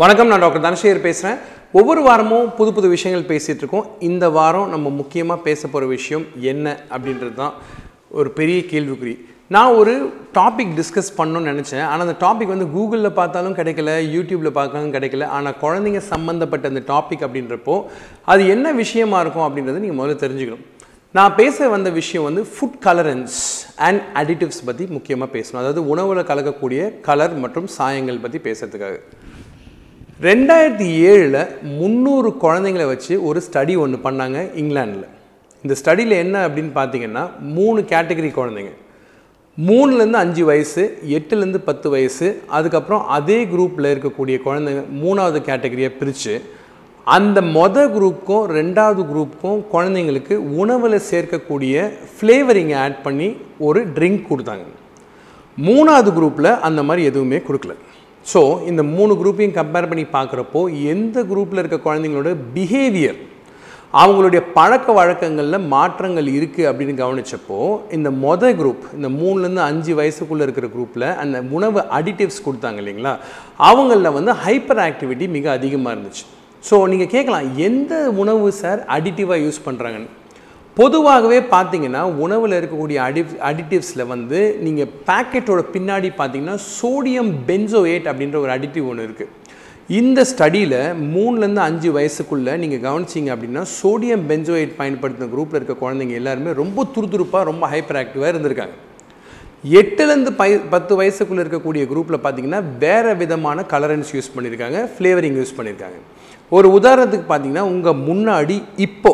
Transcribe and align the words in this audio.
வணக்கம் 0.00 0.30
நான் 0.30 0.42
டாக்டர் 0.42 0.62
தனசேகர் 0.64 1.00
பேசுகிறேன் 1.06 1.40
ஒவ்வொரு 1.78 2.02
வாரமும் 2.06 2.46
புது 2.58 2.70
புது 2.76 2.88
விஷயங்கள் 2.92 3.26
பேசிகிட்டு 3.30 3.62
இருக்கோம். 3.62 3.88
இந்த 4.08 4.24
வாரம் 4.36 4.70
நம்ம 4.74 4.90
முக்கியமாக 5.00 5.44
பேச 5.46 5.60
போகிற 5.72 5.88
விஷயம் 5.96 6.24
என்ன 6.50 6.66
அப்படின்றது 6.94 7.34
தான் 7.40 7.52
ஒரு 8.18 8.30
பெரிய 8.38 8.58
கேள்விக்குறி. 8.70 9.14
நான் 9.54 9.74
ஒரு 9.80 9.94
டாபிக் 10.38 10.72
டிஸ்கஸ் 10.78 11.12
பண்ணணும்னு 11.18 11.50
நினச்சேன். 11.52 11.84
ஆனால் 11.90 12.04
அந்த 12.06 12.16
டாபிக் 12.24 12.52
வந்து 12.54 12.68
கூகுளில் 12.76 13.16
பார்த்தாலும் 13.18 13.56
கிடைக்கல 13.58 13.96
யூடியூப்பில் 14.14 14.56
பார்த்தாலும் 14.58 14.94
கிடைக்கல. 14.96 15.26
ஆனால் 15.38 15.58
குழந்தைங்க 15.64 16.02
சம்மந்தப்பட்ட 16.12 16.70
அந்த 16.72 16.82
டாபிக் 16.92 17.26
அப்படின்றப்போ 17.26 17.76
அது 18.34 18.44
என்ன 18.54 18.72
விஷயமா 18.82 19.20
இருக்கும் 19.24 19.46
அப்படின்றத 19.48 19.82
நீங்கள் 19.86 20.00
முதல்ல 20.00 20.22
தெரிஞ்சுக்கணும். 20.24 20.64
நான் 21.18 21.36
பேச 21.40 21.68
வந்த 21.74 21.92
விஷயம் 22.00 22.28
வந்து 22.28 22.44
ஃபுட் 22.54 22.80
கலரன்ஸ் 22.86 23.40
அண்ட் 23.88 24.00
அடிட்டிவ்ஸ் 24.22 24.64
பற்றி 24.70 24.86
முக்கியமாக 24.96 25.30
பேசணும். 25.36 25.62
அதாவது 25.64 25.82
உணவில் 25.94 26.28
கலக்கக்கூடிய 26.32 26.80
கலர் 27.10 27.36
மற்றும் 27.44 27.68
சாயங்கள் 27.78 28.24
பற்றி 28.24 28.40
பேசுறதுக்காக. 28.48 28.96
ரெண்டாயிரத்தி 30.24 30.86
ஏழில் 31.10 31.38
முந்நூறு 31.78 32.28
குழந்தைங்களை 32.42 32.86
வச்சு 32.90 33.14
ஒரு 33.28 33.38
ஸ்டடி 33.46 33.74
ஒன்று 33.82 33.98
பண்ணாங்க 34.04 34.38
இங்கிலாண்டில் 34.60 35.06
இந்த 35.64 35.74
ஸ்டடியில் 35.80 36.14
என்ன 36.24 36.36
அப்படின்னு 36.46 36.72
பார்த்தீங்கன்னா 36.74 37.22
மூணு 37.54 37.80
கேட்டகரி 37.92 38.30
குழந்தைங்க. 38.36 38.72
மூணுலேருந்து 39.58 40.20
அஞ்சு 40.24 40.42
வயசு 40.50 40.82
எட்டுலேருந்து 41.16 41.60
பத்து 41.68 41.90
வயசு 41.94 42.28
அதுக்கப்புறம் 42.58 43.06
அதே 43.16 43.38
குரூப்பில் 43.52 43.90
இருக்கக்கூடிய 43.92 44.38
குழந்தைங்க 44.46 44.82
மூணாவது 45.02 45.40
கேட்டகரியை 45.48 45.90
பிரித்து 46.00 46.34
அந்த 47.06 47.40
மொத 47.56 47.86
குரூப்புக்கும் 47.96 48.44
ரெண்டாவது 48.58 49.04
குரூப்புக்கும் 49.12 49.62
குழந்தைங்களுக்கு 49.74 50.36
உணவில் 50.64 51.06
சேர்க்கக்கூடிய 51.10 51.90
ஃப்ளேவரிங்கை 52.12 52.76
ஆட் 52.84 53.02
பண்ணி 53.02 53.30
ஒரு 53.68 53.82
ட்ரிங்க் 53.96 54.28
கொடுத்தாங்க. 54.30 54.66
மூணாவது 55.68 56.12
குரூப்பில் 56.18 56.52
அந்த 56.68 56.82
மாதிரி 56.90 57.06
எதுவுமே 57.12 57.40
கொடுக்கல. 57.48 57.74
ஸோ 58.26 58.40
இந்த 58.66 58.82
மூணு 58.82 59.12
குரூப்பையும் 59.20 59.58
கம்பேர் 59.58 59.88
பண்ணி 59.88 60.04
பார்க்குறப்போ 60.12 60.60
எந்த 60.94 61.24
குரூப்பில் 61.24 61.58
இருக்க 61.58 61.78
குழந்தைங்களோட 61.86 62.32
பிஹேவியர் 62.54 63.20
அவங்களுடைய 63.92 64.42
பழக்க 64.54 64.92
வழக்கங்களில் 64.92 65.66
மாற்றங்கள் 65.72 66.28
இருக்குது 66.34 66.68
அப்படின்னு 66.68 66.94
கவனிச்சப்போ 67.00 67.58
இந்த 67.90 68.10
மொதல் 68.10 68.56
குரூப் 68.60 68.84
இந்த 68.96 69.08
மூணுலேருந்து 69.08 69.62
அஞ்சு 69.66 69.94
வயசுக்குள்ளே 69.94 70.40
இருக்கிற 70.40 70.66
குரூப்பில் 70.66 71.06
அந்த 71.14 71.42
உணவு 71.50 71.80
அடிட்டிவ்ஸ் 71.98 72.44
கொடுத்தாங்க 72.46 72.80
இல்லைங்களா? 72.82 73.12
அவங்களில் 73.70 74.16
வந்து 74.18 74.32
ஹைப்பர் 74.44 74.82
ஆக்டிவிட்டி 74.86 75.28
மிக 75.28 75.50
அதிகமாக 75.50 75.94
இருந்துச்சு. 75.94 76.24
ஸோ 76.64 76.88
நீங்கள் 76.88 77.12
கேட்கலாம் 77.16 77.58
எந்த 77.68 78.10
உணவு 78.22 78.52
சார் 78.52 78.80
அடிட்டிவாக 78.96 79.44
யூஸ் 79.44 79.64
பண்ணுறாங்கன்னு 79.64 80.10
பொதுவாகவே 80.76 81.38
பார்த்தீங்கன்னா 81.50 82.02
உணவில் 82.18 82.56
இருக்கக்கூடிய 82.58 82.98
அடி 83.02 83.22
அடிட்டிவ்ஸில் 83.48 84.04
வந்து 84.06 84.38
நீங்கள் 84.60 84.92
பேக்கெட்டோட 85.08 85.62
பின்னாடி 85.72 86.08
பார்த்தீங்கன்னா 86.14 86.56
சோடியம் 86.70 87.32
பென்சோயேட் 87.48 88.06
அப்படின்ற 88.10 88.36
ஒரு 88.38 88.52
அடிட்டிவ் 88.54 88.86
ஒன்று 88.90 89.06
இருக்குது 89.08 89.30
இந்த 89.90 90.20
ஸ்டடியில் 90.24 90.78
மூணுலேருந்து 91.08 91.62
அஞ்சு 91.64 91.88
வயசுக்குள்ளே 91.92 92.52
நீங்கள் 92.56 92.82
கவனிச்சிங்க 92.84 93.30
அப்படின்னா 93.34 93.62
சோடியம் 93.72 94.24
பென்சோயேட் 94.28 94.72
பயன்படுத்தின 94.76 95.28
குரூப்பில் 95.28 95.58
இருக்க 95.58 95.74
குழந்தைங்க 95.80 96.16
எல்லாருமே 96.20 96.54
ரொம்ப 96.56 96.86
துருதுருப்பாக 96.94 97.44
ரொம்ப 97.44 97.66
ஹைப்பர் 97.66 97.98
ஆக்டிவாக 98.02 98.32
இருந்திருக்காங்க 98.32 98.76
எட்டுலேருந்து 99.72 100.32
பை 100.34 100.48
பத்து 100.70 100.92
வயசுக்குள்ளே 100.96 101.42
இருக்கக்கூடிய 101.44 101.82
குரூப்பில் 101.90 102.22
பார்த்தீங்கன்னா 102.22 102.60
வேறு 102.78 103.12
விதமான 103.16 103.64
கலரன்ஸ் 103.72 104.12
யூஸ் 104.14 104.32
பண்ணியிருக்காங்க 104.34 104.78
ஃப்ளேவரிங் 104.94 105.38
யூஸ் 105.40 105.56
பண்ணியிருக்காங்க 105.58 105.98
ஒரு 106.52 106.70
உதாரணத்துக்கு 106.78 107.28
பார்த்தீங்கன்னா 107.28 107.66
உங்கள் 107.68 108.00
முன்னாடி 108.02 108.56
இப்போ 108.78 109.12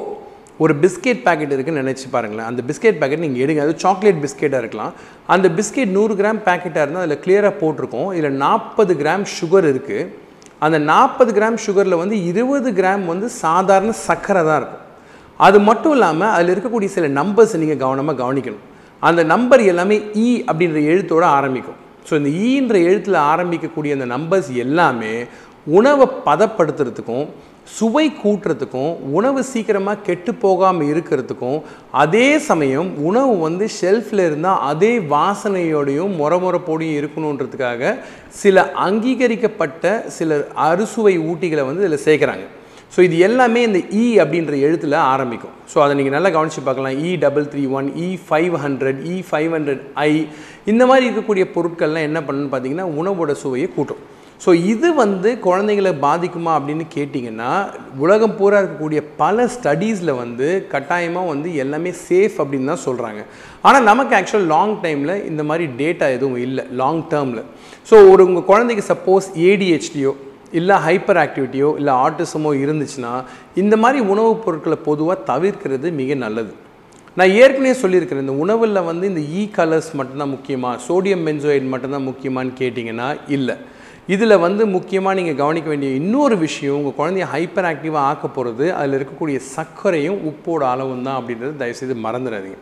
ஒரு 0.64 0.72
பிஸ்கெட் 0.82 1.20
பேக்கெட் 1.26 1.52
இருக்குன்னு 1.54 1.82
நினச்சி 1.84 2.06
பாருங்களேன். 2.14 2.48
அந்த 2.50 2.60
பிஸ்கெட் 2.68 2.98
பேக்கெட் 3.00 3.24
நீங்கள் 3.24 3.42
எடுங்க. 3.44 3.60
அது 3.66 3.74
சாக்லேட் 3.84 4.22
பிஸ்கெட்டாக 4.24 4.62
இருக்கலாம். 4.64 4.92
அந்த 5.34 5.46
பிஸ்கெட் 5.58 5.92
நூறு 5.98 6.14
கிராம் 6.20 6.40
பேக்கெட்டாக 6.48 6.84
இருந்தால் 6.84 7.04
அதில் 7.06 7.22
கிளியராக 7.24 7.54
போட்டிருக்கோம். 7.62 8.10
இதில் 8.18 8.40
நாற்பது 8.44 8.94
கிராம் 9.02 9.26
சுகர் 9.38 9.68
இருக்குது 9.72 10.08
அந்த 10.66 10.78
நாற்பது 10.92 11.30
கிராம் 11.38 11.58
சுகரில் 11.64 12.00
வந்து 12.02 12.16
இருபது 12.30 12.68
கிராம் 12.78 13.04
வந்து 13.12 13.26
சாதாரண 13.42 13.90
சர்க்கரை 14.06 14.42
தான் 14.48 14.58
இருக்கும். 14.60 14.84
அது 15.46 15.58
மட்டும் 15.66 15.92
இல்லாமல் 15.96 16.32
அதில் 16.36 16.52
இருக்கக்கூடிய 16.54 16.90
சில 16.94 17.08
நம்பர்ஸ் 17.20 17.54
நீங்கள் 17.62 17.82
கவனமாக 17.84 18.18
கவனிக்கணும். 18.22 18.64
அந்த 19.08 19.20
நம்பர் 19.32 19.62
எல்லாமே 19.72 19.96
இ 20.24 20.28
அப்படின்ற 20.50 20.78
எழுத்தோடு 20.92 21.26
ஆரம்பிக்கும். 21.38 21.78
ஸோ 22.08 22.14
இந்த 22.20 22.30
e 22.36 22.44
ஈன்ற 22.50 22.76
எழுத்தில் 22.88 23.18
ஆரம்பிக்கக்கூடிய 23.32 23.92
அந்த 23.96 24.06
நம்பர்ஸ் 24.14 24.50
எல்லாமே 24.64 25.12
உணவை 25.66 26.06
பதப்படுத்துறதுக்கும் 26.26 27.26
சுவை 27.76 28.04
கூட்டுறதுக்கும் 28.20 28.92
உணவு 29.16 29.40
சீக்கிரமாக 29.48 30.02
கெட்டு 30.06 30.32
போகாமல் 30.44 30.88
இருக்கிறதுக்கும் 30.92 31.58
அதே 32.02 32.28
சமயம் 32.46 32.90
உணவு 33.08 33.32
வந்து 33.46 33.64
ஷெல்ஃபில் 33.78 34.22
இருந்தால் 34.26 34.62
அதே 34.70 34.92
வாசனையோடையும் 35.14 36.14
முறமுறப்போடையும் 36.20 36.98
இருக்கணுன்றதுக்காக 37.00 37.92
சில 38.42 38.64
அங்கீகரிக்கப்பட்ட 38.86 39.92
சில 40.18 40.38
அறுசுவை 40.68 41.14
ஊட்டிகளை 41.30 41.64
வந்து 41.68 41.84
இதில் 41.86 42.06
சேர்க்குறாங்க. 42.06 42.46
ஸோ 42.94 43.00
இது 43.06 43.16
எல்லாமே 43.28 43.60
இந்த 43.68 43.80
இ 44.02 44.04
அப்படின்ற 44.22 44.54
எழுத்தில் 44.66 44.96
ஆரம்பிக்கும். 45.12 45.56
ஸோ 45.72 45.78
அதை 45.84 45.94
நீங்கள் 45.98 46.16
நல்லா 46.16 46.30
கவனித்து 46.36 46.62
பார்க்கலாம். 46.68 46.98
E 47.06 47.10
double 47.24 47.48
three 47.54 47.64
one 47.78 47.88
E 48.06 48.08
five 48.28 48.54
hundred 48.64 49.00
E 49.14 49.16
five 49.30 49.50
hundred 49.56 49.82
ஐ 50.08 50.12
இந்த 50.72 50.82
மாதிரி 50.90 51.06
இருக்கக்கூடிய 51.08 51.46
பொருட்கள்லாம் 51.56 52.08
என்ன 52.10 52.20
பண்ணுன்னு 52.28 52.52
பார்த்தீங்கன்னா 52.54 52.88
உணவோட 53.00 53.34
சுவையை 53.42 53.68
கூட்டும். 53.76 54.02
ஸோ 54.40 54.50
இது 54.64 54.88
வந்து 54.94 55.30
குழந்தைங்களை 55.46 55.92
பாதிக்குமா 56.04 56.52
அப்படின்னு 56.58 56.84
கேட்டிங்கன்னா 56.96 57.48
உலகம் 57.98 58.36
பூரா 58.36 58.58
இருக்கக்கூடிய 58.60 59.00
பல 59.16 59.46
ஸ்டடீஸில் 59.54 60.12
வந்து 60.14 60.48
கட்டாயமாக 60.72 61.30
வந்து 61.32 61.48
எல்லாமே 61.54 61.90
சேஃப் 62.04 62.36
அப்படின்னு 62.42 62.70
தான் 62.72 62.84
சொல்கிறாங்க 62.84 63.22
ஆனால் 63.62 63.82
நமக்கு 63.82 64.14
ஆக்சுவல் 64.18 64.46
லாங் 64.46 64.76
டைமில் 64.82 65.14
இந்த 65.24 65.42
மாதிரி 65.42 65.66
டேட்டா 65.80 66.08
எதுவும் 66.16 66.40
இல்லை 66.46 66.64
லாங் 66.82 67.02
டேர்மில் 67.12 67.42
ஸோ 67.90 67.96
ஒரு 68.10 68.22
உங்கள் 68.28 68.48
குழந்தைக்கு 68.50 68.84
சப்போஸ் 68.92 69.28
ஏடிஹெச்டியோ 69.48 70.12
இல்லை 70.52 70.76
ஹைப்பர் 70.86 71.20
ஆக்டிவிட்டியோ 71.22 71.70
இல்லை 71.78 71.94
ஆட்டிசமோ 72.04 72.50
இருந்துச்சுன்னா 72.64 73.12
இந்த 73.54 73.74
மாதிரி 73.76 73.98
உணவுப் 74.12 74.44
பொருட்களை 74.44 74.78
பொதுவாக 74.86 75.24
தவிர்க்கிறது 75.30 75.90
மிக 75.92 76.14
நல்லது. 76.14 76.52
நான் 77.16 77.34
ஏற்கனவே 77.40 77.74
சொல்லியிருக்கிறேன் 77.82 78.24
இந்த 78.26 78.36
உணவில் 78.44 78.84
வந்து 78.88 79.04
இந்த 79.06 79.22
e 79.30 79.40
இ 79.40 79.42
கலர்ஸ் 79.56 79.90
மட்டும்தான் 79.98 80.32
முக்கியமாக 80.34 80.80
சோடியம் 80.86 81.24
பென்சோயிட் 81.26 81.66
மட்டும்தான் 81.72 82.06
முக்கியமானு 82.10 82.52
கேட்டிங்கன்னா 82.60 83.08
இல்லை. 83.28 83.56
இதில் 84.14 84.42
வந்து 84.44 84.62
முக்கியமாக 84.74 85.16
நீங்கள் 85.18 85.38
கவனிக்க 85.40 85.68
வேண்டிய 85.70 85.88
இன்னொரு 86.00 86.36
விஷயம் 86.44 86.76
உங்கள் 86.78 86.94
குழந்தைய 86.98 87.24
ஹைப்பர் 87.32 87.66
ஆக்டிவாக 87.70 88.08
ஆக்க 88.10 88.26
போகிறது 88.36 88.66
அதில் 88.76 88.96
இருக்கக்கூடிய 88.98 89.38
சர்க்கரையும் 89.54 90.20
உப்போட 90.30 90.62
அளவும் 90.74 91.04
தான் 91.06 91.18
அப்படின்றது 91.18 91.52
தயவுசெய்து 91.62 91.96
மறந்துடாதீங்க. 92.06 92.58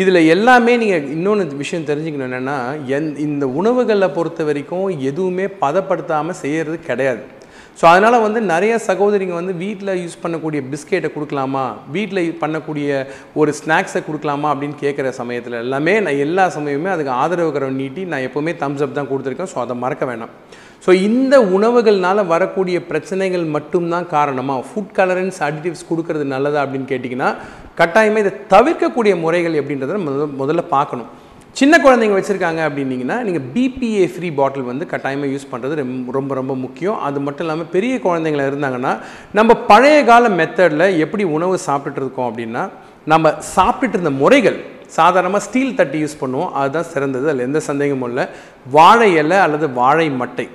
இதில் 0.00 0.20
எல்லாமே 0.34 0.72
நீங்கள் 0.82 1.06
இன்னொன்று 1.16 1.60
விஷயம் 1.62 1.86
தெரிஞ்சுக்கணும் 1.90 2.28
என்னென்னா 2.28 2.56
எந் 2.96 3.08
இந்த 3.26 3.46
உணவுகளை 3.60 4.08
பொறுத்த 4.16 4.44
வரைக்கும் 4.48 4.88
எதுவுமே 5.10 5.46
பதப்படுத்தாமல் 5.62 6.40
செய்கிறது 6.42 6.78
கிடையாது. 6.88 7.22
ஸோ 7.80 7.84
அதனால் 7.90 8.24
வந்து 8.24 8.40
நிறைய 8.52 8.74
சகோதரிங்க 8.88 9.34
வந்து 9.38 9.54
வீட்டில் 9.62 10.00
யூஸ் 10.00 10.18
பண்ணக்கூடிய 10.22 10.60
பிஸ்கெட்டை 10.72 11.10
கொடுக்கலாமா? 11.14 11.64
வீட்டில் 11.94 12.22
பண்ணக்கூடிய 12.42 12.88
ஒரு 13.40 13.50
ஸ்நாக்ஸை 13.60 14.02
கொடுக்கலாமா 14.08 14.48
அப்படின்னு 14.52 14.76
கேட்குற 14.82 15.10
சமயத்தில் 15.20 15.56
எல்லாமே 15.64 15.94
நான் 16.06 16.20
எல்லா 16.26 16.44
சமயமே 16.56 16.90
அதுக்கு 16.94 17.14
ஆதரவு 17.22 17.52
கரம் 17.54 17.80
நீட்டி 17.82 18.04
நான் 18.12 18.26
எப்போவுமே 18.28 18.54
தம்ஸ் 18.64 18.84
அப் 18.86 18.98
தான் 18.98 19.10
கொடுத்துருக்கேன். 19.12 19.52
ஸோ 19.54 19.60
அதை 19.64 19.76
மறக்க 19.84 20.04
வேணாம். 20.12 20.34
ஸோ 20.84 20.90
இந்த 21.08 21.34
உணவுகள்னால் 21.56 22.28
வரக்கூடிய 22.30 22.76
பிரச்சனைகள் 22.90 23.44
மட்டும்தான் 23.56 24.06
காரணமாக 24.14 24.62
ஃபுட் 24.68 24.94
கலரன்ஸ் 24.96 25.38
அடிட்டிவ்ஸ் 25.46 25.88
கொடுக்கறது 25.90 26.24
நல்லதா 26.32 26.62
அப்படின்னு 26.62 26.88
கேட்டிங்கன்னா 26.92 27.28
கட்டாயமாக 27.80 28.22
இதை 28.24 28.32
தவிர்க்கக்கூடிய 28.54 29.12
முறைகள் 29.24 29.58
எப்படின்றத 29.60 29.98
முதல்ல 30.06 30.26
முதல்ல 30.40 30.62
பார்க்கணும். 30.76 31.10
சின்ன 31.60 31.74
குழந்தைங்க 31.84 32.16
வச்சுருக்காங்க 32.18 32.60
அப்படின்னீங்கன்னா 32.66 33.16
நீங்கள் 33.26 33.46
பிபிஏ 33.54 34.04
ஃப்ரீ 34.12 34.28
பாட்டில் 34.38 34.68
வந்து 34.70 34.84
கட்டாயமாக 34.92 35.32
யூஸ் 35.32 35.50
பண்ணுறது 35.52 35.74
ரொம்ப 36.18 36.34
ரொம்ப 36.40 36.54
முக்கியம். 36.64 36.98
அது 37.08 37.18
மட்டும் 37.26 37.46
இல்லாமல் 37.46 37.70
பெரிய 37.74 37.94
குழந்தைங்கள 38.06 38.44
இருந்தாங்கன்னா 38.50 38.92
நம்ம 39.38 39.54
பழைய 39.70 39.98
கால 40.10 40.30
மெத்தடில் 40.38 40.86
எப்படி 41.04 41.26
உணவு 41.36 41.58
சாப்பிட்டுட்டு 41.68 42.02
இருக்கோம் 42.04 42.28
அப்படின்னா 42.30 42.62
நம்ம 43.12 43.34
சாப்பிட்டுட்டு 43.56 43.98
இருந்த 43.98 44.14
முறைகள் 44.22 44.58
சாதாரணமாக 44.98 45.44
ஸ்டீல் 45.48 45.78
தட்டி 45.82 46.00
யூஸ் 46.04 46.20
பண்ணுவோம். 46.22 46.50
அதுதான் 46.60 46.90
சிறந்தது. 46.94 47.26
அதில் 47.30 47.46
எந்த 47.48 47.60
சந்தேகமும் 47.68 48.08
இல்லை. 48.10 48.24
வாழை 48.78 49.08
இலை 49.20 49.38
அல்லது 49.46 49.68
வாழை 49.80 50.08
மட்டை. 50.22 50.46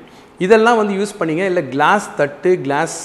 இதெல்லாம் 0.46 0.80
வந்து 0.80 0.94
யூஸ் 1.00 1.14
பண்ணிங்க? 1.20 1.44
இல்லை 1.52 1.62
கிளாஸ் 1.74 2.06
தட்டு 2.20 2.50
கிளாஸ் 2.66 2.98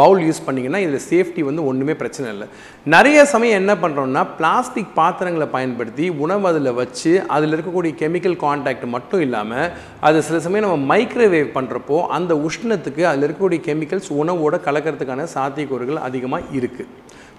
பவுல் 0.00 0.20
யூஸ் 0.28 0.40
பண்ணிங்கன்னா 0.46 0.80
இதில் 0.84 1.04
சேஃப்டி 1.10 1.42
வந்து 1.48 1.62
ஒன்றுமே 1.70 1.94
பிரச்சனை 2.00 2.28
இல்லை. 2.34 2.46
நிறைய 2.94 3.18
சமயம் 3.32 3.58
என்ன 3.60 3.74
பண்ணுறோம்னா 3.82 4.22
பிளாஸ்டிக் 4.38 4.90
பாத்திரங்களை 4.98 5.48
பயன்படுத்தி 5.56 6.06
உணவு 6.24 6.48
அதில் 6.50 6.70
வச்சு 6.80 7.12
அதில் 7.36 7.54
இருக்கக்கூடிய 7.56 7.94
கெமிக்கல் 8.02 8.36
கான்டாக்ட் 8.44 8.86
மட்டும் 8.96 9.24
இல்லாமல் 9.26 9.68
அது 10.08 10.24
சில 10.28 10.40
சமயம் 10.46 10.66
நம்ம 10.68 10.90
மைக்ரோவேவ் 10.92 11.50
பண்ணுறப்போ 11.58 11.98
அந்த 12.18 12.34
உஷ்ணத்துக்கு 12.48 13.04
அதில் 13.10 13.26
இருக்கக்கூடிய 13.26 13.62
கெமிக்கல்ஸ் 13.68 14.12
உணவோட 14.22 14.58
கலக்கிறதுக்கான 14.68 15.28
சாத்தியக்கூறுகள் 15.36 16.04
அதிகமாக 16.08 16.50
இருக்குது 16.60 16.90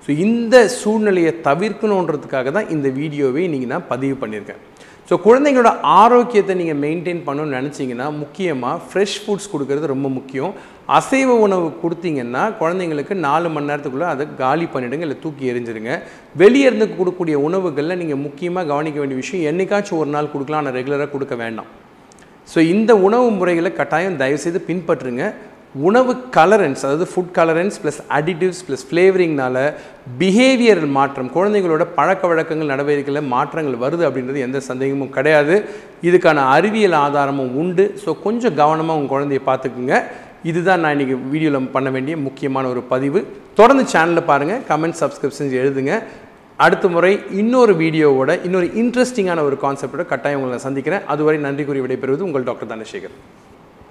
ஸோ 0.05 0.11
இந்த 0.25 0.55
சூழ்நிலையை 0.81 1.33
தவிர்க்கணுன்றதுக்காக 1.49 2.51
தான் 2.55 2.71
இந்த 2.75 2.87
வீடியோவை 3.01 3.41
இன்றைக்கி 3.47 3.67
நான் 3.73 3.91
பதிவு 3.91 4.15
பண்ணியிருக்கேன். 4.23 4.61
ஸோ 5.09 5.13
குழந்தைங்களோட 5.25 5.71
ஆரோக்கியத்தை 6.01 6.53
நீங்கள் 6.59 6.79
மெயின்டைன் 6.83 7.19
பண்ணணும்னு 7.25 7.57
நினச்சிங்கன்னா 7.59 8.05
முக்கியமாக 8.21 8.77
ஃப்ரெஷ் 8.89 9.17
ஃபுட்ஸ் 9.23 9.49
கொடுக்கறது 9.53 9.91
ரொம்ப 9.93 10.07
முக்கியம். 10.17 10.53
அசைவ 10.97 11.35
உணவு 11.45 11.67
கொடுத்தீங்கன்னா 11.81 12.43
குழந்தைங்களுக்கு 12.61 13.13
நாலு 13.25 13.49
மணி 13.55 13.69
நேரத்துக்குள்ளே 13.69 14.07
அதை 14.13 14.23
காலி 14.41 14.65
பண்ணிவிடுங்க 14.73 15.05
இல்லை 15.07 15.17
தூக்கி 15.25 15.51
எரிஞ்சிடுங்க 15.51 15.93
வெளியே 16.41 16.67
இருந்து 16.69 16.87
கொடுக்கக்கூடிய 16.97 17.35
உணவுகளில் 17.47 17.99
நீங்கள் 18.01 18.23
முக்கியமாக 18.25 18.69
கவனிக்க 18.71 18.99
வேண்டிய 19.01 19.19
விஷயம் 19.23 19.47
என்னைக்காச்சும் 19.51 20.01
ஒரு 20.01 20.11
நாள் 20.15 20.33
கொடுக்கலாம் 20.33 20.61
ஆனால் 20.63 20.77
ரெகுலராக 20.79 21.11
கொடுக்க 21.15 21.35
வேண்டாம். 21.43 21.69
ஸோ 22.53 22.59
இந்த 22.73 22.91
உணவு 23.07 23.27
முறைகளை 23.39 23.71
கட்டாயம் 23.81 24.19
தயவுசெய்து 24.21 24.61
பின்பற்றுங்க. 24.69 25.25
உணவு 25.87 26.13
கலரன்ஸ் 26.35 26.81
அதாவது 26.85 27.05
food 27.11 27.31
colourants 27.37 27.77
plus 27.83 27.99
additives 28.17 28.61
plus 28.65 28.83
ஃப்ளேவரிங்னால 28.89 29.57
behavioural 30.19 30.91
மாற்றம் 30.97 31.31
குழந்தைங்களோட 31.35 31.83
பழக்க 31.97 32.27
வழக்கங்கள் 32.31 32.71
நடவடிக்கைகளில் 32.73 33.31
மாற்றங்கள் 33.35 33.77
வருது 33.83 34.03
அப்படின்றது 34.07 34.43
எந்த 34.47 34.59
சந்தேகமும் 34.69 35.13
கிடையாது. 35.15 35.55
இதுக்கான 36.09 36.43
அறிவியல் 36.55 36.97
ஆதாரமும் 37.05 37.55
உண்டு. 37.61 37.85
ஸோ 38.03 38.13
கொஞ்சம் 38.25 38.57
கவனமாக 38.61 38.97
உங்கள் 38.99 39.13
குழந்தைய 39.13 39.43
பார்த்துக்குங்க. 39.49 39.95
இதுதான் 40.51 40.81
நான் 40.83 40.95
இன்றைக்கி 40.95 41.17
வீடியோவில் 41.33 41.73
பண்ண 41.77 41.89
வேண்டிய 41.95 42.15
முக்கியமான 42.27 42.67
ஒரு 42.73 42.83
பதிவு. 42.93 43.19
தொடர்ந்து 43.59 43.85
சேனலில் 43.93 44.29
பாருங்கள் 44.31 44.61
கமெண்ட் 44.71 44.99
சப்ஸ்கிரிப்ஷன்ஸ் 45.03 45.55
எழுதுங்க. 45.63 45.93
அடுத்த 46.65 46.87
முறை 46.95 47.13
இன்னொரு 47.41 47.75
வீடியோவோட 47.83 48.31
இன்னொரு 48.47 48.67
இன்ட்ரெஸ்டிங்கான 48.81 49.43
ஒரு 49.49 49.57
கான்செப்டோட 49.63 50.05
கட்டாயம் 50.11 50.41
உங்களை 50.41 50.59
சந்திக்கிறேன். 50.67 51.05
அதுவரை 51.13 51.39
நன்றி 51.47 51.65
கூறி 51.69 51.81
விடைபெறுவது 51.85 52.27
உங்கள் 52.29 52.47
டாக்டர் 52.49 52.71
தனசேகர். 52.73 53.15